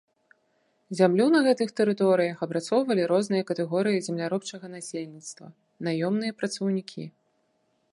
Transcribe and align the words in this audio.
Зямлю 0.99 1.27
на 1.35 1.39
гэтых 1.47 1.73
тэрыторыях 1.79 2.37
апрацоўвалі 2.45 3.03
розныя 3.13 3.43
катэгорыі 3.51 4.01
земляробчага 4.09 4.67
насельніцтва, 4.79 5.45
наёмныя 5.89 6.31
працаўнікі. 6.41 7.03